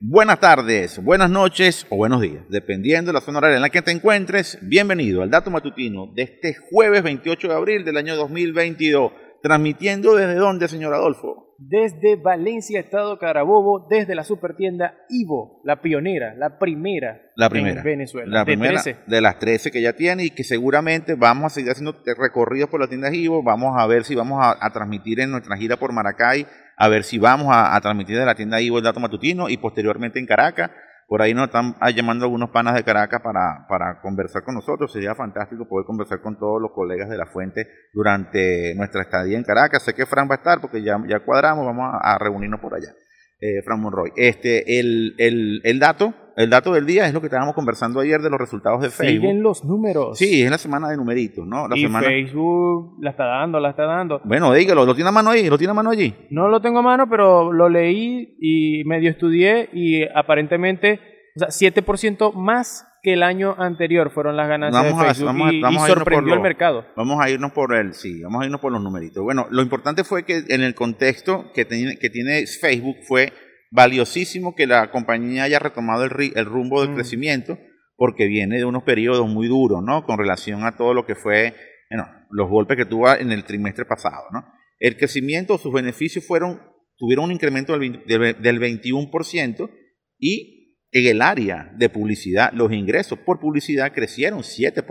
Buenas 0.00 0.38
tardes, 0.38 1.02
buenas 1.02 1.28
noches 1.28 1.88
o 1.90 1.96
buenos 1.96 2.20
días, 2.20 2.44
dependiendo 2.48 3.08
de 3.08 3.14
la 3.14 3.20
zona 3.20 3.38
horaria 3.38 3.56
en 3.56 3.62
la 3.62 3.70
que 3.70 3.82
te 3.82 3.90
encuentres. 3.90 4.58
Bienvenido 4.62 5.22
al 5.22 5.30
dato 5.30 5.50
matutino 5.50 6.06
de 6.14 6.22
este 6.22 6.54
jueves 6.54 7.02
28 7.02 7.48
de 7.48 7.54
abril 7.54 7.84
del 7.84 7.96
año 7.96 8.14
2022. 8.14 9.10
Transmitiendo 9.44 10.14
desde 10.14 10.36
dónde, 10.36 10.68
señor 10.68 10.94
Adolfo? 10.94 11.54
Desde 11.58 12.16
Valencia, 12.16 12.80
Estado 12.80 13.18
Carabobo, 13.18 13.86
desde 13.90 14.14
la 14.14 14.24
supertienda 14.24 14.94
Ivo, 15.10 15.60
la 15.64 15.82
pionera, 15.82 16.34
la 16.34 16.58
primera, 16.58 17.20
la 17.36 17.50
primera 17.50 17.80
en 17.80 17.84
Venezuela. 17.84 18.38
La 18.38 18.46
primera 18.46 18.80
de 19.06 19.20
las 19.20 19.38
13 19.38 19.70
que 19.70 19.82
ya 19.82 19.92
tiene 19.92 20.24
y 20.24 20.30
que 20.30 20.44
seguramente 20.44 21.14
vamos 21.14 21.44
a 21.44 21.54
seguir 21.56 21.72
haciendo 21.72 21.94
recorridos 22.16 22.70
por 22.70 22.80
las 22.80 22.88
tiendas 22.88 23.12
Ivo. 23.12 23.42
Vamos 23.42 23.74
a 23.76 23.86
ver 23.86 24.04
si 24.04 24.14
vamos 24.14 24.40
a, 24.42 24.70
transmitir 24.70 25.20
en 25.20 25.30
nuestra 25.30 25.58
gira 25.58 25.76
por 25.76 25.92
Maracay, 25.92 26.46
a 26.78 26.88
ver 26.88 27.04
si 27.04 27.18
vamos 27.18 27.48
a, 27.50 27.76
a 27.76 27.80
transmitir 27.82 28.16
de 28.16 28.24
la 28.24 28.34
tienda 28.34 28.62
Ivo 28.62 28.78
el 28.78 28.84
dato 28.84 28.98
matutino 28.98 29.50
y 29.50 29.58
posteriormente 29.58 30.18
en 30.18 30.24
Caracas 30.24 30.70
por 31.08 31.22
ahí 31.22 31.34
nos 31.34 31.46
están 31.46 31.74
llamando 31.94 32.24
algunos 32.24 32.50
panas 32.50 32.74
de 32.74 32.84
Caracas 32.84 33.20
para, 33.22 33.66
para 33.68 34.00
conversar 34.00 34.42
con 34.42 34.54
nosotros. 34.54 34.92
Sería 34.92 35.14
fantástico 35.14 35.68
poder 35.68 35.86
conversar 35.86 36.20
con 36.20 36.38
todos 36.38 36.60
los 36.60 36.72
colegas 36.72 37.08
de 37.08 37.16
la 37.16 37.26
fuente 37.26 37.68
durante 37.92 38.74
nuestra 38.74 39.02
estadía 39.02 39.36
en 39.36 39.44
Caracas. 39.44 39.82
Sé 39.82 39.94
que 39.94 40.06
Fran 40.06 40.28
va 40.28 40.34
a 40.34 40.38
estar 40.38 40.60
porque 40.60 40.82
ya, 40.82 40.96
ya 41.08 41.20
cuadramos, 41.20 41.66
vamos 41.66 41.94
a, 42.00 42.18
reunirnos 42.18 42.60
por 42.60 42.74
allá. 42.74 42.94
Eh, 43.40 43.62
Fran 43.64 43.80
Monroy. 43.80 44.12
Este, 44.16 44.78
el, 44.80 45.14
el, 45.18 45.60
el, 45.64 45.78
dato, 45.78 46.14
el 46.36 46.50
dato 46.50 46.72
del 46.72 46.86
día 46.86 47.06
es 47.06 47.14
lo 47.14 47.20
que 47.20 47.26
estábamos 47.26 47.54
conversando 47.54 48.00
ayer 48.00 48.20
de 48.20 48.30
los 48.30 48.38
resultados 48.38 48.80
de 48.80 48.90
Facebook. 48.90 49.20
Siguen 49.20 49.42
los 49.42 49.64
números. 49.64 50.18
Sí, 50.18 50.42
es 50.42 50.50
la 50.50 50.58
semana 50.58 50.88
de 50.88 50.96
numeritos, 50.96 51.46
¿no? 51.46 51.68
La 51.68 51.76
y 51.76 51.86
Facebook 51.86 52.96
la 53.00 53.10
está 53.10 53.24
dando, 53.24 53.60
la 53.60 53.70
está 53.70 53.84
dando. 53.84 54.20
Bueno, 54.24 54.52
dígalo, 54.52 54.84
¿lo 54.84 54.94
tiene 54.94 55.08
a 55.08 55.12
mano 55.12 55.30
ahí? 55.30 55.48
¿Lo 55.48 55.58
tiene 55.58 55.70
a 55.70 55.74
mano 55.74 55.90
allí? 55.90 56.14
No 56.30 56.48
lo 56.48 56.60
tengo 56.60 56.80
a 56.80 56.82
mano, 56.82 57.08
pero 57.08 57.52
lo 57.52 57.68
leí 57.68 58.36
y 58.40 58.84
medio 58.84 59.10
estudié 59.10 59.68
y 59.72 60.02
aparentemente, 60.14 61.00
o 61.36 61.50
sea, 61.50 61.72
7% 61.72 62.32
más 62.34 62.86
que 63.04 63.12
el 63.12 63.22
año 63.22 63.54
anterior 63.58 64.10
fueron 64.10 64.36
las 64.36 64.48
ganancias 64.48 64.82
de 64.82 65.14
Facebook 65.14 65.52
y, 65.52 65.78
sorprendió 65.86 66.34
el 66.34 66.40
mercado. 66.40 66.86
Vamos 66.96 67.22
a 67.22 67.28
irnos 67.28 67.52
por 67.52 67.74
el, 67.74 67.92
sí, 67.92 68.22
vamos 68.22 68.42
a 68.42 68.46
irnos 68.46 68.60
por 68.60 68.72
los 68.72 68.82
numeritos. 68.82 69.22
Bueno, 69.22 69.46
lo 69.50 69.60
importante 69.60 70.04
fue 70.04 70.24
que 70.24 70.42
en 70.48 70.62
el 70.62 70.74
contexto 70.74 71.52
que 71.54 71.66
tiene, 71.66 71.98
que 71.98 72.08
tiene 72.08 72.46
Facebook 72.46 72.96
fue 73.06 73.30
valiosísimo 73.74 74.54
que 74.54 74.68
la 74.68 74.92
compañía 74.92 75.42
haya 75.42 75.58
retomado 75.58 76.04
el, 76.04 76.32
el 76.36 76.44
rumbo 76.44 76.80
del 76.80 76.92
mm. 76.92 76.94
crecimiento 76.94 77.58
porque 77.96 78.26
viene 78.26 78.58
de 78.58 78.64
unos 78.64 78.84
periodos 78.84 79.28
muy 79.28 79.48
duros, 79.48 79.82
¿no? 79.82 80.04
Con 80.04 80.16
relación 80.16 80.64
a 80.64 80.76
todo 80.76 80.94
lo 80.94 81.04
que 81.04 81.16
fue, 81.16 81.54
bueno, 81.90 82.08
los 82.30 82.48
golpes 82.48 82.76
que 82.76 82.86
tuvo 82.86 83.12
en 83.12 83.32
el 83.32 83.44
trimestre 83.44 83.84
pasado, 83.84 84.26
¿no? 84.32 84.44
El 84.78 84.96
crecimiento, 84.96 85.58
sus 85.58 85.72
beneficios 85.72 86.24
fueron, 86.24 86.60
tuvieron 86.96 87.26
un 87.26 87.32
incremento 87.32 87.76
del, 87.76 88.04
del 88.06 88.60
21% 88.60 89.70
y 90.18 90.78
en 90.92 91.06
el 91.06 91.22
área 91.22 91.72
de 91.76 91.88
publicidad, 91.88 92.52
los 92.52 92.72
ingresos 92.72 93.18
por 93.18 93.40
publicidad 93.40 93.92
crecieron 93.92 94.40
7%. 94.40 94.86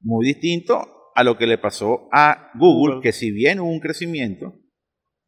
Muy 0.00 0.26
distinto 0.26 1.12
a 1.14 1.22
lo 1.22 1.38
que 1.38 1.46
le 1.46 1.58
pasó 1.58 2.08
a 2.12 2.50
Google, 2.58 3.00
que 3.02 3.12
si 3.12 3.30
bien 3.30 3.60
hubo 3.60 3.70
un 3.70 3.80
crecimiento, 3.80 4.60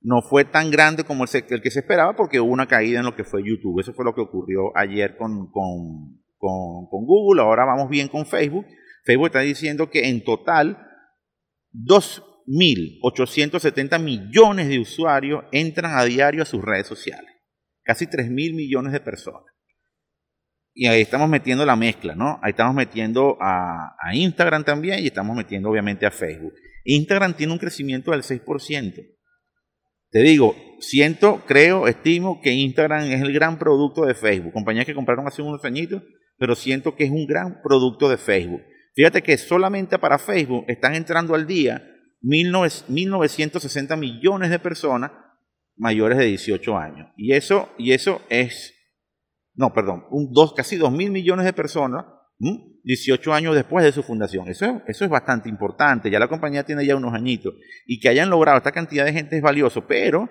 no 0.00 0.22
fue 0.22 0.44
tan 0.44 0.70
grande 0.70 1.02
como 1.04 1.24
el, 1.24 1.62
que 1.62 1.70
se 1.70 1.80
esperaba 1.80 2.16
porque 2.16 2.40
hubo 2.40 2.52
una 2.52 2.66
caída 2.66 3.00
en 3.00 3.06
lo 3.06 3.16
que 3.16 3.24
fue 3.24 3.42
YouTube. 3.42 3.80
Eso 3.80 3.92
fue 3.92 4.04
lo 4.04 4.14
que 4.14 4.20
ocurrió 4.20 4.70
ayer 4.76 5.16
con, 5.16 5.50
con, 5.50 6.22
con 6.38 7.04
Google. 7.04 7.42
Ahora 7.42 7.64
vamos 7.64 7.88
bien 7.88 8.06
con 8.08 8.24
Facebook. 8.26 8.66
Facebook 9.04 9.26
está 9.26 9.40
diciendo 9.40 9.90
que 9.90 10.08
en 10.08 10.22
total 10.22 10.78
2.870 11.74 14.00
millones 14.00 14.68
de 14.68 14.78
usuarios 14.78 15.42
entran 15.52 15.98
a 15.98 16.04
diario 16.04 16.42
a 16.42 16.46
sus 16.46 16.62
redes 16.62 16.86
sociales 16.86 17.38
casi 17.88 18.06
3 18.06 18.30
mil 18.30 18.52
millones 18.52 18.92
de 18.92 19.00
personas. 19.00 19.44
Y 20.74 20.86
ahí 20.86 21.00
estamos 21.00 21.26
metiendo 21.26 21.64
la 21.64 21.74
mezcla, 21.74 22.14
¿no? 22.14 22.38
Ahí 22.42 22.50
estamos 22.50 22.74
metiendo 22.74 23.38
a, 23.40 23.96
Instagram 24.12 24.62
también 24.62 25.02
y 25.02 25.06
estamos 25.06 25.34
metiendo 25.34 25.70
obviamente 25.70 26.04
a 26.04 26.10
Facebook. 26.10 26.52
Instagram 26.84 27.34
tiene 27.34 27.54
un 27.54 27.58
crecimiento 27.58 28.10
del 28.10 28.22
6%. 28.22 29.17
Te 30.10 30.20
digo, 30.20 30.54
siento, 30.80 31.42
creo, 31.46 31.86
estimo 31.86 32.40
que 32.40 32.52
Instagram 32.52 33.10
es 33.10 33.20
el 33.20 33.32
gran 33.32 33.58
producto 33.58 34.04
de 34.06 34.14
Facebook. 34.14 34.52
Compañías 34.52 34.86
que 34.86 34.94
compraron 34.94 35.26
hace 35.26 35.42
unos 35.42 35.64
añitos, 35.64 36.02
pero 36.38 36.54
siento 36.54 36.94
que 36.94 37.04
es 37.04 37.10
un 37.10 37.26
gran 37.26 37.60
producto 37.62 38.08
de 38.08 38.16
Facebook. 38.16 38.62
Fíjate 38.94 39.22
que 39.22 39.36
solamente 39.36 39.98
para 39.98 40.18
Facebook 40.18 40.64
están 40.68 40.94
entrando 40.94 41.34
al 41.34 41.46
día 41.46 41.82
1.960 42.22 43.96
millones 43.96 44.50
de 44.50 44.58
personas 44.58 45.12
mayores 45.76 46.18
de 46.18 46.24
18 46.24 46.76
años. 46.76 47.08
Y 47.16 47.32
eso, 47.32 47.68
y 47.78 47.92
eso 47.92 48.22
es, 48.28 48.74
no, 49.54 49.72
perdón, 49.72 50.04
un 50.10 50.32
dos, 50.32 50.52
casi 50.54 50.76
2 50.76 50.90
mil 50.92 51.10
millones 51.10 51.44
de 51.44 51.52
personas, 51.52 52.06
18 52.88 53.34
años 53.34 53.54
después 53.54 53.84
de 53.84 53.92
su 53.92 54.02
fundación. 54.02 54.48
Eso, 54.48 54.80
eso 54.86 55.04
es 55.04 55.10
bastante 55.10 55.50
importante. 55.50 56.10
Ya 56.10 56.18
la 56.18 56.26
compañía 56.26 56.64
tiene 56.64 56.86
ya 56.86 56.96
unos 56.96 57.12
añitos. 57.12 57.54
Y 57.86 58.00
que 58.00 58.08
hayan 58.08 58.30
logrado 58.30 58.56
esta 58.56 58.72
cantidad 58.72 59.04
de 59.04 59.12
gente 59.12 59.36
es 59.36 59.42
valioso, 59.42 59.86
pero 59.86 60.26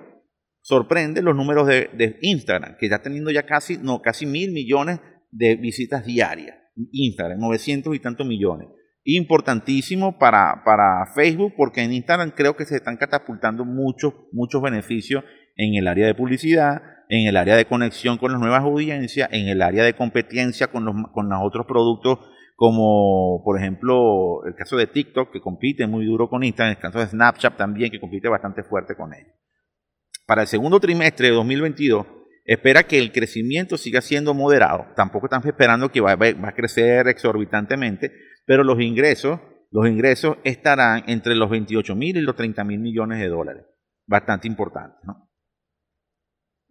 sorprende 0.62 1.22
los 1.22 1.36
números 1.36 1.68
de, 1.68 1.92
de 1.94 2.18
Instagram, 2.22 2.76
que 2.80 2.88
está 2.88 3.04
teniendo 3.04 3.30
ya 3.30 3.46
casi, 3.46 3.78
no, 3.78 4.02
casi 4.02 4.26
mil 4.26 4.52
millones 4.54 5.00
de 5.30 5.56
visitas 5.56 6.04
diarias. 6.04 6.58
Instagram, 6.92 7.40
900 7.40 7.96
y 7.96 8.00
tantos 8.00 8.26
millones 8.26 8.70
importantísimo 9.10 10.18
para, 10.20 10.64
para 10.66 11.06
Facebook 11.16 11.54
porque 11.56 11.82
en 11.82 11.94
Instagram 11.94 12.32
creo 12.32 12.58
que 12.58 12.66
se 12.66 12.76
están 12.76 12.98
catapultando 12.98 13.64
muchos, 13.64 14.14
muchos 14.34 14.62
beneficios 14.62 15.24
en 15.56 15.76
el 15.76 15.88
área 15.88 16.08
de 16.08 16.14
publicidad, 16.14 16.82
en 17.08 17.26
el 17.26 17.38
área 17.38 17.56
de 17.56 17.66
conexión 17.66 18.18
con 18.18 18.34
las 18.34 18.42
nuevas 18.42 18.64
audiencias, 18.64 19.30
en 19.32 19.48
el 19.48 19.62
área 19.62 19.86
de 19.86 19.94
competencia 19.94 20.68
con 20.68 20.84
los, 20.84 20.94
con 21.14 21.30
los 21.30 21.40
otros 21.42 21.66
productos 21.66 22.20
como 22.58 23.44
por 23.44 23.60
ejemplo 23.60 24.44
el 24.48 24.56
caso 24.56 24.76
de 24.78 24.88
TikTok 24.88 25.32
que 25.32 25.40
compite 25.40 25.86
muy 25.86 26.06
duro 26.06 26.28
con 26.28 26.44
Instagram, 26.44 26.76
el 26.76 26.82
caso 26.82 26.98
de 26.98 27.06
Snapchat 27.06 27.56
también 27.56 27.92
que 27.92 28.00
compite 28.00 28.28
bastante 28.28 28.64
fuerte 28.64 28.96
con 28.96 29.14
ellos. 29.14 29.32
Para 30.26 30.42
el 30.42 30.48
segundo 30.48 30.80
trimestre 30.80 31.28
de 31.28 31.36
2022 31.36 32.08
espera 32.46 32.82
que 32.82 32.98
el 32.98 33.12
crecimiento 33.12 33.78
siga 33.78 34.02
siendo 34.02 34.34
moderado, 34.34 34.88
tampoco 34.96 35.28
están 35.28 35.48
esperando 35.48 35.92
que 35.92 36.02
va 36.02 36.14
a 36.14 36.56
crecer 36.56 37.08
exorbitantemente, 37.08 38.12
pero 38.48 38.64
los 38.64 38.82
ingresos, 38.82 39.40
los 39.70 39.88
ingresos 39.88 40.38
estarán 40.44 41.04
entre 41.06 41.36
los 41.36 41.52
28 41.52 41.96
mil 41.96 42.18
y 42.18 42.22
los 42.22 42.36
30 42.36 42.64
mil 42.64 42.80
millones 42.80 43.20
de 43.20 43.28
dólares. 43.28 43.66
Bastante 44.08 44.48
importante, 44.48 44.98
¿no? 45.04 45.27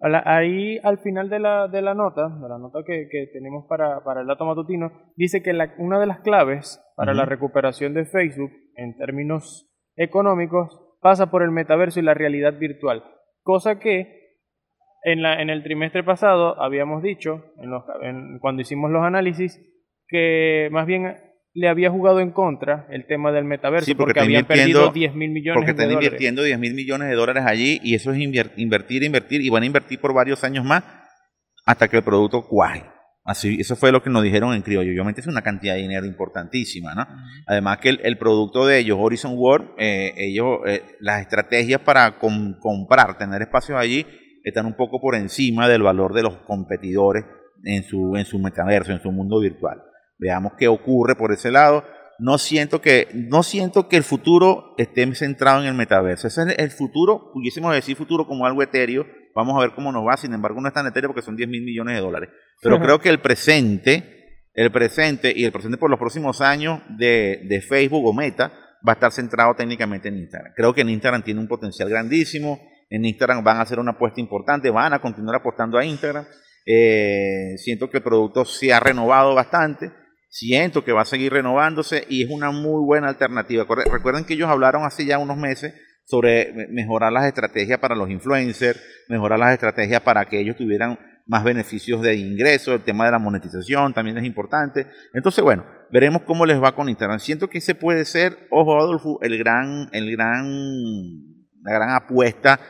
Ahí 0.01 0.79
al 0.83 0.99
final 0.99 1.31
de 1.31 1.39
la, 1.39 1.69
de 1.69 1.81
la 1.81 1.95
nota, 1.95 2.29
de 2.29 2.49
la 2.49 2.59
nota 2.59 2.81
que, 2.87 3.09
tenemos 3.33 3.67
para, 3.67 4.03
el 4.21 4.27
dato 4.27 4.45
matutino, 4.45 4.93
dice 5.17 5.43
que 5.43 5.57
una 5.79 5.99
de 5.99 6.07
las 6.07 6.21
claves 6.21 6.83
para 6.97 7.15
la 7.15 7.25
recuperación 7.25 7.95
de 7.95 8.05
Facebook 8.05 8.51
en 8.77 8.97
términos 8.97 9.71
económicos 9.97 10.83
pasa 11.01 11.31
por 11.31 11.43
el 11.43 11.51
metaverso 11.51 12.01
y 12.01 12.03
la 12.03 12.15
realidad 12.15 12.59
virtual, 12.59 13.05
cosa 13.43 13.79
que 13.79 14.27
en, 15.03 15.23
la, 15.23 15.41
en 15.41 15.49
el 15.49 15.63
trimestre 15.63 16.05
pasado 16.05 16.61
habíamos 16.61 17.03
dicho, 17.03 17.45
cuando 18.41 18.63
hicimos 18.63 18.91
los 18.91 19.03
análisis, 19.03 19.59
que 20.09 20.69
más 20.73 20.87
bien 20.87 21.17
le 21.57 21.69
había 21.69 21.91
jugado 21.91 22.21
en 22.21 22.33
contra 22.33 22.87
el 22.91 23.07
tema 23.07 23.33
del 23.33 23.47
metaverso 23.47 23.97
porque, 23.97 24.21
había 24.21 24.43
perdido 24.43 24.93
10 24.93 25.15
mil 25.15 25.31
millones 25.31 25.57
porque 25.57 25.71
están 25.71 25.91
invirtiendo 25.91 26.43
10 26.43 26.59
mil 26.59 26.75
millones 26.75 27.09
de 27.09 27.15
dólares 27.15 27.45
allí 27.47 27.81
y 27.83 27.95
eso 27.95 28.13
es 28.13 28.19
invertir, 28.19 29.03
invertir 29.03 29.41
y 29.41 29.49
van 29.49 29.63
a 29.63 29.67
invertir 29.67 29.99
por 29.99 30.13
varios 30.13 30.45
años 30.45 30.67
más 30.67 30.85
hasta 31.65 31.89
que 31.89 31.97
el 31.97 32.03
producto 32.05 32.47
cuaje. 32.47 32.85
Así, 33.25 33.57
eso 33.59 33.75
fue 33.75 33.91
lo 33.91 34.03
que 34.03 34.11
nos 34.11 34.23
dijeron 34.23 34.55
en 34.55 34.61
criollo. 34.61 34.93
Obviamente 34.93 35.23
es 35.23 35.27
una 35.27 35.41
cantidad 35.41 35.75
de 35.75 35.81
dinero 35.81 36.05
importantísima, 36.05 36.95
¿no? 36.95 37.07
Además 37.47 37.79
que 37.79 37.89
el, 37.89 38.19
producto 38.19 38.67
de 38.67 38.79
ellos, 38.79 38.99
Horizon 39.01 39.33
World, 39.35 39.71
eh, 39.79 40.13
ellos, 40.17 40.59
eh, 40.67 40.83
las 41.01 41.23
estrategias 41.23 41.81
para 41.81 42.19
comprar, 42.19 43.17
tener 43.19 43.43
espacios 43.43 43.81
allí, 43.81 44.07
están 44.45 44.67
un 44.67 44.77
poco 44.77 45.01
por 45.01 45.17
encima 45.17 45.69
del 45.69 45.83
valor 45.83 46.15
de 46.15 46.23
los 46.23 46.37
competidores 46.47 47.25
en 47.65 47.83
su, 47.83 48.15
en 48.17 48.27
su 48.27 48.39
metaverso, 48.39 48.93
en 48.93 49.01
su 49.01 49.11
mundo 49.11 49.41
virtual. 49.41 49.83
Veamos 50.19 50.53
qué 50.59 50.69
ocurre 50.69 51.15
por 51.15 51.33
ese 51.33 51.51
lado. 51.51 51.85
No 52.19 52.39
siento 52.39 52.81
que, 52.81 53.09
no 53.13 53.43
siento 53.43 53.89
que 53.89 53.97
el 53.97 54.03
futuro 54.03 54.75
esté 54.79 55.13
centrado 55.15 55.61
en 55.61 55.69
el 55.69 55.75
metaverso. 55.75 56.27
Ese 56.27 56.43
es 56.43 56.59
el 56.59 56.71
futuro, 56.71 57.31
pudiésemos 57.33 57.75
decir 57.75 57.97
futuro 57.97 58.27
como 58.27 58.47
algo 58.47 58.63
etéreo. 58.63 59.07
Vamos 59.35 59.57
a 59.57 59.61
ver 59.61 59.73
cómo 59.75 59.93
nos 59.93 60.07
va. 60.07 60.17
Sin 60.17 60.33
embargo, 60.33 60.61
no 60.61 60.69
es 60.69 60.75
tan 60.75 60.87
etéreo 60.87 61.11
porque 61.11 61.23
son 61.23 61.37
10 61.37 61.49
mil 61.49 61.63
millones 61.63 61.95
de 61.95 62.01
dólares. 62.01 62.31
Pero 62.63 62.81
creo 62.81 62.99
que 62.99 63.11
el 63.11 63.21
presente, 63.21 64.49
el 64.55 64.73
presente 64.73 65.33
y 65.37 65.45
el 65.45 65.53
presente 65.53 65.77
por 65.77 65.91
los 65.91 65.99
próximos 65.99 66.41
años 66.41 66.81
de, 66.97 67.43
de 67.45 67.61
Facebook 67.61 68.07
o 68.07 68.15
Meta 68.15 68.51
va 68.87 68.93
a 68.93 68.95
estar 68.95 69.13
centrado 69.13 69.55
técnicamente 69.55 70.09
en 70.09 70.17
Instagram. 70.17 70.55
Creo 70.57 70.73
que 70.73 70.81
en 70.81 70.89
Instagram 70.89 71.23
tiene 71.23 71.41
un 71.41 71.49
potencial 71.49 71.91
grandísimo. 71.91 72.59
En 72.89 73.05
Instagram 73.05 73.45
van 73.45 73.59
a 73.59 73.63
hacer 73.63 73.79
una 73.79 73.93
apuesta 73.93 74.21
importante, 74.21 74.71
van 74.71 74.95
a 74.95 75.01
continuar 75.01 75.37
apostando 75.37 75.77
a 75.77 75.85
Instagram. 75.85 76.25
Eh, 76.65 77.57
siento 77.59 77.91
que 77.91 77.99
el 77.99 78.03
producto 78.03 78.45
se 78.47 78.73
ha 78.73 78.81
renovado 78.81 79.35
bastante 79.35 79.93
siento 80.29 80.85
que 80.85 80.93
va 80.93 81.03
a 81.03 81.07
seguir 81.07 81.33
renovándose 81.33 82.05
y 82.09 82.25
es 82.25 82.31
una 82.31 82.51
muy 82.51 82.85
buena 82.85 83.09
alternativa. 83.09 83.67
Recuerden 83.91 84.25
que 84.25 84.35
ellos 84.35 84.49
hablaron 84.49 84.85
hace 84.85 85.05
ya 85.05 85.19
unos 85.19 85.37
meses 85.37 85.75
sobre 86.05 86.69
mejorar 86.71 87.13
las 87.13 87.27
estrategias 87.27 87.79
para 87.79 87.97
los 87.97 88.09
influencers, 88.11 88.81
mejorar 89.09 89.39
las 89.39 89.53
estrategias 89.53 90.01
para 90.03 90.25
que 90.27 90.41
ellos 90.41 90.57
tuvieran 90.57 90.99
más 91.27 91.43
beneficios 91.43 92.01
de 92.03 92.15
ingreso, 92.15 92.73
el 92.73 92.85
tema 92.85 93.05
de 93.07 93.11
la 93.11 93.19
monetización 93.19 93.93
también 93.93 94.17
es 94.17 94.25
importante. 94.25 94.87
Entonces, 95.13 95.43
bueno, 95.43 95.65
veremos 95.91 96.23
cómo 96.23 96.47
les 96.47 96.63
va 96.63 96.75
con 96.75 96.89
Instagram. 96.89 97.19
Siento 97.19 97.49
que 97.49 97.59
ese 97.59 97.75
puede 97.75 98.05
ser, 98.05 98.47
ojo 98.51 98.79
Adolfo, 98.79 99.19
el 99.23 99.37
gran, 99.37 99.89
el 99.93 100.13
gran, 100.13 100.47
la 101.63 101.73
gran 101.73 101.91
apuesta 101.91 102.61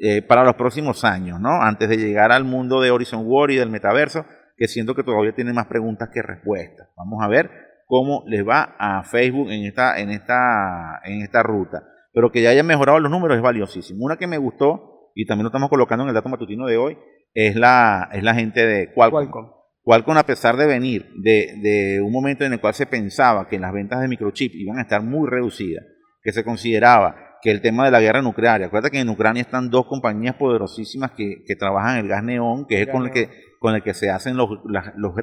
eh, 0.00 0.22
para 0.22 0.44
los 0.44 0.54
próximos 0.54 1.04
años, 1.04 1.40
¿no? 1.40 1.62
Antes 1.62 1.88
de 1.88 1.98
llegar 1.98 2.32
al 2.32 2.42
mundo 2.42 2.80
de 2.80 2.90
Horizon 2.90 3.22
War 3.24 3.52
y 3.52 3.56
del 3.56 3.70
metaverso, 3.70 4.26
que 4.60 4.68
siento 4.68 4.94
que 4.94 5.02
todavía 5.02 5.34
tiene 5.34 5.54
más 5.54 5.68
preguntas 5.68 6.10
que 6.12 6.20
respuestas. 6.20 6.86
Vamos 6.94 7.24
a 7.24 7.28
ver 7.28 7.50
cómo 7.86 8.24
les 8.26 8.46
va 8.46 8.76
a 8.78 9.02
Facebook 9.04 9.50
en 9.50 9.64
esta, 9.64 9.98
en 9.98 10.10
esta, 10.10 11.00
en 11.02 11.22
esta 11.22 11.42
ruta. 11.42 11.82
Pero 12.12 12.30
que 12.30 12.42
ya 12.42 12.50
hayan 12.50 12.66
mejorado 12.66 13.00
los 13.00 13.10
números 13.10 13.38
es 13.38 13.42
valiosísimo. 13.42 14.04
Una 14.04 14.18
que 14.18 14.26
me 14.26 14.36
gustó, 14.36 15.12
y 15.14 15.24
también 15.24 15.44
lo 15.44 15.48
estamos 15.48 15.70
colocando 15.70 16.04
en 16.04 16.10
el 16.10 16.14
dato 16.14 16.28
matutino 16.28 16.66
de 16.66 16.76
hoy, 16.76 16.98
es 17.32 17.56
la, 17.56 18.10
es 18.12 18.22
la 18.22 18.34
gente 18.34 18.66
de 18.66 18.92
Qualcomm. 18.92 19.50
Qualcomm. 19.82 20.18
a 20.18 20.26
pesar 20.26 20.58
de 20.58 20.66
venir 20.66 21.08
de, 21.16 21.54
de, 21.62 22.02
un 22.02 22.12
momento 22.12 22.44
en 22.44 22.52
el 22.52 22.60
cual 22.60 22.74
se 22.74 22.84
pensaba 22.84 23.48
que 23.48 23.58
las 23.58 23.72
ventas 23.72 24.02
de 24.02 24.08
microchip 24.08 24.52
iban 24.54 24.76
a 24.76 24.82
estar 24.82 25.02
muy 25.02 25.26
reducidas, 25.26 25.86
que 26.22 26.32
se 26.32 26.44
consideraba 26.44 27.16
que 27.42 27.50
el 27.50 27.60
tema 27.60 27.84
de 27.84 27.90
la 27.90 28.00
guerra 28.00 28.22
nuclear, 28.22 28.62
acuérdate 28.62 28.92
que 28.92 29.00
en 29.00 29.08
Ucrania 29.08 29.42
están 29.42 29.70
dos 29.70 29.86
compañías 29.86 30.36
poderosísimas 30.36 31.12
que, 31.12 31.42
que 31.46 31.56
trabajan 31.56 31.98
el 31.98 32.08
gas 32.08 32.22
neón, 32.22 32.66
que 32.66 32.82
es 32.82 32.88
con 32.88 33.06
el 33.06 33.10
que, 33.12 33.30
con 33.58 33.74
el 33.74 33.82
que 33.82 33.94
se 33.94 34.10
hacen 34.10 34.36
los, 34.36 34.48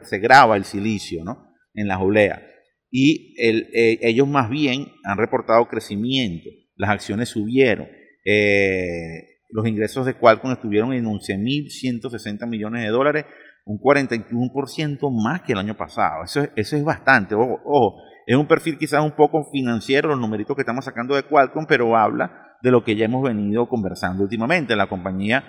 se 0.04 0.19
graba 0.19 0.56
el 0.56 0.66
silicio, 0.66 1.24
¿no? 1.24 1.54
En 1.74 1.88
las 1.88 2.00
oleas. 2.00 2.42
Y 2.90 3.36
eh, 3.40 4.00
ellos 4.02 4.28
más 4.28 4.50
bien 4.50 4.88
han 5.04 5.18
reportado 5.18 5.68
crecimiento, 5.68 6.50
las 6.75 6.90
acciones 6.92 7.30
subieron. 7.30 7.88
Eh, 8.25 9.38
los 9.50 9.68
ingresos 9.68 10.06
de 10.06 10.13
Qualcomm 10.13 10.52
estuvieron 10.52 10.94
en 10.94 11.06
11.160 11.06 12.48
millones 12.48 12.84
de 12.84 12.90
dólares, 12.90 13.25
un 13.66 13.80
41% 13.80 15.24
más 15.24 15.42
que 15.42 15.54
el 15.54 15.60
año 15.60 15.75
pasado. 15.75 16.24
Eso 16.24 16.42
es, 16.42 16.50
eso 16.56 16.78
es 16.78 16.84
bastante. 16.84 17.36
Ojo, 17.36 18.02
es 18.27 18.35
un 18.35 18.45
perfil 18.45 18.77
quizás 18.77 19.01
un 19.01 19.13
poco 19.13 19.45
financiero, 19.45 20.09
los 20.09 20.19
numeritos 20.19 20.53
que 20.53 20.62
estamos 20.62 20.83
sacando 20.83 21.15
de 21.15 21.24
Qualcomm, 21.24 21.65
pero 21.65 21.95
habla 21.95 22.57
de 22.62 22.71
lo 22.71 22.83
que 22.83 22.97
ya 22.97 23.06
hemos 23.06 23.24
venido 23.24 23.69
conversando 23.69 24.24
últimamente. 24.24 24.75
La 24.75 24.88
compañía 24.88 25.45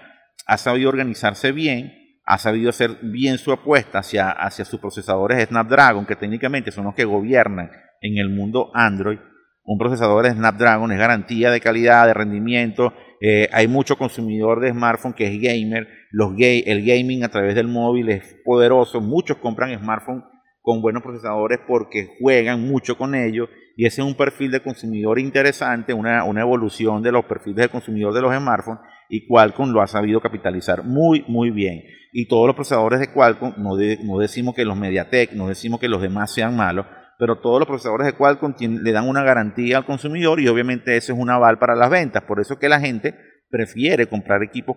ha 0.46 0.56
sabido 0.56 0.88
organizarse 0.88 1.50
bien, 1.50 1.92
ha 2.24 2.38
sabido 2.38 2.70
hacer 2.70 2.98
bien 3.02 3.38
su 3.38 3.50
apuesta 3.50 3.98
hacia, 3.98 4.30
hacia 4.30 4.64
sus 4.64 4.78
procesadores 4.78 5.48
Snapdragon, 5.48 6.06
que 6.06 6.14
técnicamente 6.14 6.70
son 6.70 6.84
los 6.84 6.94
que 6.94 7.04
gobiernan 7.04 7.68
en 8.00 8.16
el 8.16 8.28
mundo 8.30 8.70
Android. 8.74 9.18
Un 9.64 9.76
procesador 9.76 10.24
de 10.24 10.30
Snapdragon 10.30 10.92
es 10.92 10.98
garantía 11.00 11.50
de 11.50 11.60
calidad, 11.60 12.06
de 12.06 12.14
rendimiento, 12.14 12.94
eh, 13.20 13.48
hay 13.52 13.66
mucho 13.66 13.98
consumidor 13.98 14.60
de 14.60 14.70
smartphone 14.70 15.14
que 15.14 15.26
es 15.26 15.42
gamer. 15.42 15.88
Los 16.12 16.34
el 16.38 16.86
gaming 16.86 17.24
a 17.24 17.28
través 17.28 17.56
del 17.56 17.66
móvil 17.66 18.08
es 18.10 18.36
poderoso. 18.44 19.00
Muchos 19.00 19.38
compran 19.38 19.76
smartphones 19.76 20.22
con 20.68 20.82
buenos 20.82 21.02
procesadores 21.02 21.60
porque 21.66 22.18
juegan 22.20 22.68
mucho 22.68 22.98
con 22.98 23.14
ellos. 23.14 23.48
Y 23.74 23.86
ese 23.86 24.02
es 24.02 24.06
un 24.06 24.14
perfil 24.14 24.50
de 24.50 24.62
consumidor 24.62 25.18
interesante, 25.18 25.94
una, 25.94 26.24
una 26.24 26.42
evolución 26.42 27.02
de 27.02 27.10
los 27.10 27.24
perfiles 27.24 27.62
de 27.62 27.68
consumidor 27.70 28.12
de 28.12 28.20
los 28.20 28.36
smartphones. 28.36 28.82
Y 29.08 29.26
Qualcomm 29.26 29.70
lo 29.70 29.80
ha 29.80 29.86
sabido 29.86 30.20
capitalizar 30.20 30.84
muy, 30.84 31.24
muy 31.26 31.50
bien. 31.50 31.84
Y 32.12 32.28
todos 32.28 32.46
los 32.46 32.54
procesadores 32.54 33.00
de 33.00 33.10
Qualcomm, 33.10 33.54
no, 33.56 33.78
no 34.04 34.18
decimos 34.18 34.54
que 34.54 34.66
los 34.66 34.76
MediaTek, 34.76 35.32
no 35.32 35.48
decimos 35.48 35.80
que 35.80 35.88
los 35.88 36.02
demás 36.02 36.34
sean 36.34 36.54
malos, 36.54 36.84
pero 37.18 37.40
todos 37.40 37.60
los 37.60 37.66
procesadores 37.66 38.06
de 38.06 38.12
Qualcomm 38.12 38.52
le 38.60 38.92
dan 38.92 39.08
una 39.08 39.22
garantía 39.22 39.78
al 39.78 39.86
consumidor 39.86 40.38
y 40.38 40.48
obviamente 40.48 40.98
eso 40.98 41.14
es 41.14 41.18
un 41.18 41.30
aval 41.30 41.58
para 41.58 41.76
las 41.76 41.88
ventas. 41.88 42.24
Por 42.24 42.40
eso 42.40 42.58
que 42.58 42.68
la 42.68 42.78
gente 42.78 43.14
prefiere 43.48 44.06
comprar 44.06 44.42
equipos 44.42 44.76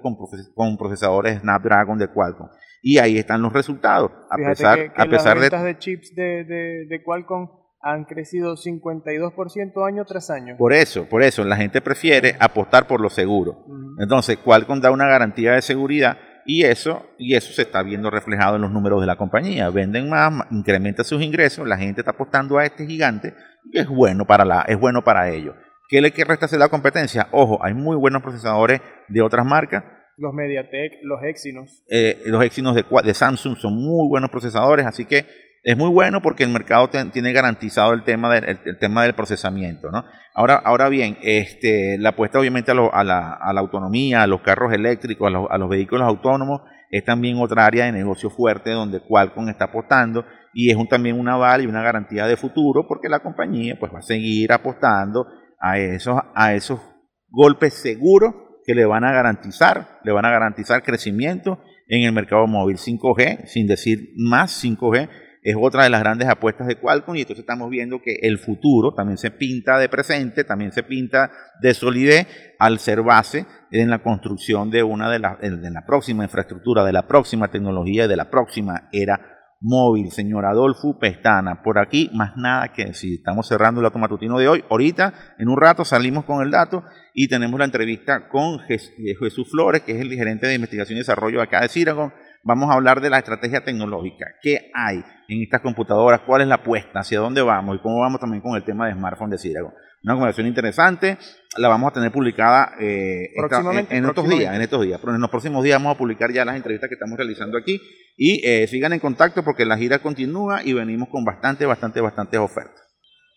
con, 0.56 0.78
procesadores 0.78 1.42
Snapdragon 1.42 1.98
de 1.98 2.08
Qualcomm. 2.08 2.48
Y 2.82 2.98
ahí 2.98 3.18
están 3.18 3.42
los 3.42 3.54
resultados. 3.54 4.12
A 4.30 4.36
pesar, 4.38 4.92
a 4.96 5.06
pesar 5.06 5.38
las 5.38 5.42
ventas 5.42 5.64
de, 5.64 5.78
chips 5.78 6.16
de, 6.16 7.02
Qualcomm 7.04 7.50
han 7.82 8.06
crecido 8.06 8.56
52% 8.56 9.88
año 9.88 10.06
tras 10.06 10.30
año. 10.30 10.56
Por 10.58 10.74
eso, 10.74 11.08
por 11.08 11.24
eso, 11.24 11.44
la 11.44 11.56
gente 11.56 11.82
prefiere 11.82 12.36
apostar 12.40 12.88
por 12.88 13.02
lo 13.02 13.10
seguro. 13.10 13.66
Entonces, 14.00 14.38
Qualcomm 14.38 14.82
da 14.82 14.92
una 14.92 15.08
garantía 15.08 15.54
de 15.54 15.62
seguridad 15.62 16.18
y 16.46 16.64
eso, 16.64 17.06
y 17.18 17.36
eso 17.36 17.54
se 17.54 17.64
está 17.64 17.84
viendo 17.84 18.10
reflejado 18.10 18.56
en 18.56 18.64
los 18.64 18.72
números 18.72 19.00
de 19.02 19.08
la 19.08 19.16
compañía. 19.16 19.70
Venden 19.70 20.10
más, 20.10 20.46
incrementa 20.52 21.04
sus 21.04 21.22
ingresos, 21.22 21.68
la 21.68 21.78
gente 21.78 22.02
está 22.02 22.12
apostando 22.12 22.58
a 22.58 22.66
este 22.66 22.86
gigante 22.86 23.34
y 23.72 23.80
es 23.80 23.88
bueno 23.88 24.26
para, 24.26 24.46
la, 24.46 24.62
es 24.62 24.80
bueno 24.80 25.04
para 25.04 25.30
ellos. 25.30 25.56
¿Qué 25.88 26.02
le 26.02 26.10
resta 26.10 26.46
hacer 26.46 26.60
la 26.60 26.70
competencia? 26.70 27.28
Ojo, 27.32 27.64
hay 27.64 27.74
muy 27.74 27.98
buenos 27.98 28.22
procesadores 28.22 28.82
de 29.10 29.22
otras 29.22 29.46
marcas. 29.46 29.84
Los 30.18 30.34
MediaTek, 30.34 31.00
los 31.04 31.24
Exynos. 31.24 31.84
Eh, 31.90 32.22
los 32.26 32.44
Exynos 32.44 32.76
de, 32.76 33.14
Samsung 33.14 33.58
son 33.58 33.76
muy 33.76 34.08
buenos 34.10 34.30
procesadores, 34.30 34.86
así 34.86 35.06
que 35.06 35.26
es 35.64 35.78
muy 35.78 35.90
bueno 35.90 36.22
porque 36.22 36.44
el 36.44 36.50
mercado 36.50 36.90
tiene 36.90 37.34
garantizado 37.34 37.94
el 37.94 38.04
tema, 38.04 38.34
del, 38.34 38.60
el, 38.66 38.80
tema 38.80 39.04
del 39.04 39.14
procesamiento. 39.14 39.92
¿no? 39.92 40.04
Ahora, 40.34 40.56
ahora 40.56 40.90
bien, 40.90 41.18
este, 41.22 41.98
la 42.00 42.10
apuesta 42.10 42.40
obviamente 42.40 42.72
a, 42.72 42.74
a, 42.74 43.04
la, 43.04 43.34
a, 43.34 43.54
la, 43.54 43.62
autonomía, 43.62 44.24
a 44.24 44.28
los 44.28 44.42
carros 44.42 44.74
eléctricos, 44.74 45.28
a 45.28 45.58
los, 45.58 45.70
vehículos 45.70 46.08
autónomos, 46.08 46.62
es 46.90 47.06
también 47.06 47.38
otra 47.38 47.66
área 47.66 47.86
de 47.86 47.92
negocio 47.92 48.30
fuerte 48.30 48.72
donde 48.72 49.02
Qualcomm 49.02 49.50
está 49.50 49.66
apostando 49.66 50.26
y 50.54 50.72
es 50.72 50.76
un, 50.76 50.88
también 50.88 51.20
una 51.20 51.34
aval 51.34 51.62
y 51.62 51.68
una 51.68 51.84
garantía 51.84 52.26
de 52.28 52.38
futuro 52.38 52.88
porque 52.88 53.08
la 53.08 53.20
compañía 53.20 53.78
pues, 53.80 53.94
va 53.94 54.00
a 54.00 54.04
seguir 54.04 54.52
apostando 54.52 55.26
a 55.60 55.78
esos, 55.78 56.20
a 56.34 56.54
esos 56.54 56.82
golpes 57.30 57.76
seguros 57.76 58.34
le 58.76 58.86
van 58.86 59.04
a 59.04 59.12
garantizar, 59.12 60.00
le 60.04 60.12
van 60.12 60.26
a 60.26 60.32
garantizar 60.32 60.84
crecimiento 60.84 61.62
en 61.88 62.04
el 62.04 62.12
mercado 62.12 62.48
móvil. 62.48 62.78
5G, 62.78 63.46
sin 63.46 63.68
decir 63.68 64.14
más 64.16 64.64
5G 64.64 65.10
es 65.44 65.56
otra 65.60 65.84
de 65.84 65.90
las 65.90 66.02
grandes 66.02 66.28
apuestas 66.28 66.68
de 66.68 66.76
Qualcomm 66.76 67.16
y 67.16 67.22
entonces 67.22 67.42
estamos 67.42 67.70
viendo 67.70 68.02
que 68.02 68.20
el 68.22 68.38
futuro 68.38 68.94
también 68.94 69.18
se 69.18 69.32
pinta 69.32 69.80
de 69.80 69.90
presente, 69.90 70.44
también 70.44 70.72
se 70.72 70.84
pinta 70.84 71.32
de 71.60 71.74
solidez 71.74 72.28
al 72.60 72.80
ser 72.80 73.02
base 73.02 73.48
en 73.72 73.90
la 73.90 74.04
construcción 74.04 74.70
de 74.70 74.84
una 74.84 75.10
de, 75.10 75.20
las 75.20 75.40
de 75.40 75.72
la 75.72 75.86
próxima 75.86 76.24
infraestructura, 76.24 76.84
de 76.84 76.94
la 76.94 77.08
próxima 77.08 77.50
tecnología, 77.50 78.08
de 78.08 78.16
la 78.16 78.30
próxima 78.30 78.88
era 78.92 79.41
móvil, 79.62 80.12
señor 80.12 80.46
Adolfo 80.46 80.98
Pestana. 81.00 81.62
Por 81.62 81.80
aquí, 81.80 82.10
más 82.14 82.36
nada 82.36 82.74
que 82.74 82.86
decir. 82.86 83.20
Estamos 83.20 83.48
cerrando 83.48 83.80
el 83.80 83.86
dato 83.86 84.00
matutino 84.00 84.38
de 84.38 84.48
hoy. 84.48 84.64
Ahorita, 84.70 85.14
en 85.38 85.48
un 85.48 85.60
rato, 85.60 85.86
salimos 85.86 86.26
con 86.26 86.44
el 86.44 86.52
dato 86.52 86.84
y 87.14 87.28
tenemos 87.28 87.60
la 87.60 87.66
entrevista 87.66 88.28
con 88.28 88.60
Jesús 88.60 89.50
Flores, 89.50 89.84
que 89.84 89.94
es 89.94 90.02
el 90.02 90.12
gerente 90.14 90.48
de 90.48 90.56
investigación 90.56 90.98
y 90.98 91.02
desarrollo 91.02 91.42
acá 91.42 91.62
de 91.62 91.70
Ciragon 91.70 92.12
vamos 92.44 92.70
a 92.70 92.74
hablar 92.74 93.02
de 93.02 93.10
la 93.10 93.20
estrategia 93.20 93.64
tecnológica. 93.64 94.26
¿Qué 94.42 94.72
hay 94.74 95.04
en 95.28 95.42
estas 95.42 95.62
computadoras? 95.62 96.22
¿Cuál 96.22 96.42
es 96.42 96.48
la 96.48 96.56
apuesta? 96.56 97.00
¿Hacia 97.00 97.20
dónde 97.20 97.42
vamos? 97.42 97.78
Y 97.78 97.80
cómo 97.80 98.00
vamos 98.00 98.20
también 98.20 98.42
con 98.42 98.56
el 98.56 98.64
tema 98.64 98.88
de 98.88 98.94
smartphone 98.94 99.32
de 99.32 99.38
Cirago. 99.38 99.74
Una 100.04 100.16
conversación 100.16 100.48
interesante, 100.48 101.18
la 101.58 101.68
vamos 101.68 101.92
a 101.92 101.94
tener 101.94 102.12
publicada 102.12 102.74
eh, 102.80 103.30
en, 103.36 104.06
estos 104.06 104.28
días, 104.28 104.56
en 104.56 104.62
estos 104.62 104.82
días. 104.82 105.00
Pero 105.00 105.14
en 105.14 105.22
los 105.22 105.30
próximos 105.30 105.64
días 105.64 105.80
vamos 105.80 105.96
a 105.96 105.98
publicar 105.98 106.32
ya 106.32 106.44
las 106.44 106.56
entrevistas 106.56 106.88
que 106.88 106.96
estamos 106.96 107.18
realizando 107.18 107.58
aquí. 107.58 107.80
Y 108.18 108.46
eh, 108.48 108.68
sigan 108.68 108.94
en 108.94 109.00
contacto 109.00 109.44
porque 109.44 109.64
la 109.64 109.78
gira 109.78 110.00
continúa 110.00 110.64
y 110.64 110.74
venimos 110.74 111.10
con 111.10 111.24
bastante, 111.24 111.66
bastante, 111.66 112.02
bastantes 112.02 112.40
ofertas. 112.40 112.91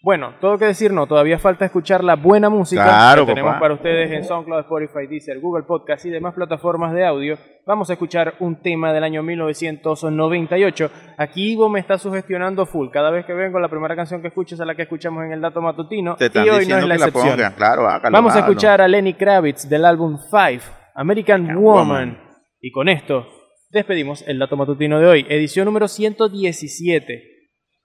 Bueno, 0.05 0.35
todo 0.39 0.59
que 0.59 0.67
decir 0.67 0.93
no, 0.93 1.07
todavía 1.07 1.39
falta 1.39 1.65
escuchar 1.65 2.05
la 2.05 2.17
buena 2.17 2.51
música 2.51 3.15
que 3.17 3.25
tenemos 3.25 3.57
para 3.59 3.73
ustedes 3.73 4.11
en 4.11 4.23
SoundCloud, 4.23 4.61
Spotify, 4.61 5.07
Deezer, 5.09 5.41
Google 5.41 5.63
Podcast 5.63 6.05
y 6.05 6.11
demás 6.11 6.35
plataformas 6.35 6.93
de 6.93 7.07
audio. 7.07 7.39
Vamos 7.65 7.89
a 7.89 7.95
escuchar 7.95 8.35
un 8.41 8.57
tema 8.57 8.93
del 8.93 9.03
año 9.03 9.23
1998. 9.23 10.91
Aquí 11.17 11.53
Ivo 11.53 11.71
me 11.71 11.81
está 11.81 11.97
sugestionando 11.97 12.67
full. 12.67 12.91
Cada 12.91 13.11
vez 13.11 13.25
que 13.25 13.33
vengo, 13.33 13.59
la 13.59 13.69
primera 13.69 13.97
canción 13.97 14.21
que 14.21 14.29
escucho 14.29 14.57
es 14.57 14.61
la 14.61 14.75
que 14.75 14.83
escuchamos 14.83 15.25
en 15.25 15.33
el 15.33 15.41
dato 15.41 15.63
matutino. 15.63 16.19
y 16.21 16.49
hoy 16.51 16.67
no 16.67 16.77
es 16.77 16.87
la 16.87 16.97
excepción. 16.97 17.55
Vamos 18.13 18.37
a 18.37 18.41
escuchar 18.41 18.83
a 18.83 18.89
Lenny 18.89 19.15
Kravitz 19.15 19.67
del 19.71 19.87
álbum 19.87 20.19
Five, 20.31 20.61
American 20.95 21.57
Woman. 21.57 22.19
Y 22.61 22.71
con 22.73 22.91
esto 22.91 23.27
despedimos 23.71 24.23
el 24.29 24.39
dato 24.39 24.55
matutino 24.55 25.01
de 25.01 25.07
hoy, 25.07 25.27
edición 25.31 25.65
número 25.65 25.89
117. 25.89 27.34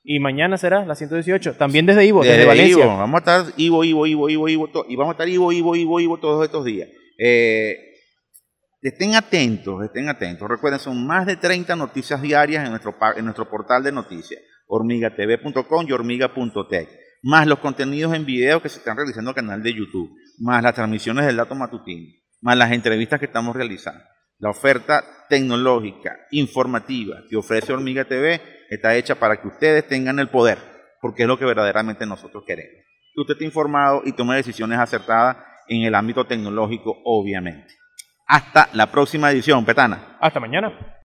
Y 0.03 0.19
mañana 0.19 0.57
será 0.57 0.85
la 0.85 0.95
118, 0.95 1.55
también 1.55 1.85
desde 1.85 2.05
Ivo, 2.05 2.23
desde, 2.23 2.45
Valencia. 2.45 2.85
Vamos 2.85 3.15
a 3.15 3.17
estar 3.19 3.53
Ivo, 3.57 3.83
Ivo, 3.83 4.07
Ivo, 4.07 4.29
Ivo, 4.29 4.47
Ivo, 4.47 4.85
y 4.87 4.95
vamos 4.95 5.11
a 5.11 5.13
estar 5.13 5.27
Ivo, 5.27 5.51
Ivo, 5.51 5.75
Ivo, 5.75 5.99
Ivo 5.99 6.17
todos 6.19 6.45
estos 6.45 6.63
días. 6.63 6.87
Eh, 7.17 7.77
estén 8.81 9.15
atentos, 9.15 9.83
estén 9.83 10.07
atentos. 10.07 10.47
Recuerden, 10.47 10.79
son 10.79 11.05
más 11.05 11.25
de 11.25 11.35
30 11.35 11.75
noticias 11.75 12.21
diarias 12.21 12.63
en 12.63 12.69
nuestro, 12.71 12.95
en 13.17 13.25
nuestro 13.25 13.49
portal 13.49 13.83
de 13.83 13.91
noticias, 13.91 14.41
hormigatv.com 14.67 15.85
y 15.87 15.91
hormiga.tech, 15.91 16.89
más 17.23 17.45
los 17.45 17.59
contenidos 17.59 18.13
en 18.13 18.25
video 18.25 18.61
que 18.61 18.69
se 18.69 18.79
están 18.79 18.95
realizando 18.95 19.31
en 19.31 19.37
el 19.37 19.43
canal 19.43 19.63
de 19.63 19.73
YouTube, 19.73 20.11
más 20.39 20.63
las 20.63 20.75
transmisiones 20.75 21.25
del 21.25 21.35
dato 21.35 21.55
matutino, 21.55 22.07
más 22.41 22.57
las 22.57 22.71
entrevistas 22.71 23.19
que 23.19 23.25
estamos 23.25 23.53
realizando. 23.53 24.01
La 24.39 24.49
oferta 24.49 25.03
tecnológica, 25.27 26.15
informativa 26.31 27.17
que 27.29 27.35
ofrece 27.35 27.73
Hormiga 27.73 28.05
TV 28.05 28.41
está 28.69 28.95
hecha 28.95 29.15
para 29.15 29.41
que 29.41 29.49
ustedes 29.49 29.85
tengan 29.85 30.17
el 30.17 30.29
poder, 30.29 30.57
porque 31.01 31.23
es 31.23 31.27
lo 31.27 31.37
que 31.37 31.43
verdaderamente 31.43 32.05
nosotros 32.05 32.45
queremos. 32.47 32.85
Que 33.13 33.21
usted 33.21 33.33
esté 33.33 33.43
informado 33.43 34.01
y 34.05 34.13
tome 34.13 34.37
decisiones 34.37 34.79
acertadas 34.79 35.37
en 35.67 35.81
el 35.81 35.93
ámbito 35.93 36.25
tecnológico, 36.25 37.01
obviamente. 37.03 37.73
Hasta 38.27 38.69
la 38.73 38.89
próxima 38.89 39.29
edición, 39.29 39.65
Petana. 39.65 40.17
Hasta 40.21 40.39
mañana. 40.39 40.98